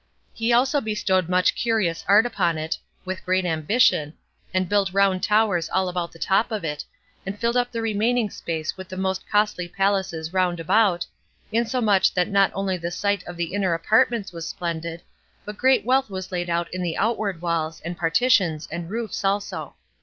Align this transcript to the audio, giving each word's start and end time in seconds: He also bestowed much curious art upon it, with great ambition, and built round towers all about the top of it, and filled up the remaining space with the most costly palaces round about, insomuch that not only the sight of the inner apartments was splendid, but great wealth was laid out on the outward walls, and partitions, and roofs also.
He 0.33 0.51
also 0.51 0.81
bestowed 0.81 1.29
much 1.29 1.53
curious 1.53 2.03
art 2.07 2.25
upon 2.25 2.57
it, 2.57 2.75
with 3.05 3.23
great 3.23 3.45
ambition, 3.45 4.15
and 4.51 4.67
built 4.67 4.91
round 4.91 5.21
towers 5.21 5.69
all 5.69 5.87
about 5.87 6.11
the 6.11 6.17
top 6.17 6.51
of 6.51 6.63
it, 6.63 6.83
and 7.23 7.39
filled 7.39 7.55
up 7.55 7.71
the 7.71 7.83
remaining 7.83 8.31
space 8.31 8.75
with 8.75 8.89
the 8.89 8.97
most 8.97 9.29
costly 9.29 9.67
palaces 9.67 10.33
round 10.33 10.59
about, 10.59 11.05
insomuch 11.51 12.15
that 12.15 12.29
not 12.29 12.49
only 12.55 12.77
the 12.77 12.89
sight 12.89 13.21
of 13.27 13.37
the 13.37 13.53
inner 13.53 13.75
apartments 13.75 14.33
was 14.33 14.49
splendid, 14.49 15.03
but 15.45 15.55
great 15.59 15.85
wealth 15.85 16.09
was 16.09 16.31
laid 16.31 16.49
out 16.49 16.67
on 16.75 16.81
the 16.81 16.97
outward 16.97 17.39
walls, 17.39 17.79
and 17.81 17.95
partitions, 17.95 18.67
and 18.71 18.89
roofs 18.89 19.23
also. 19.23 19.75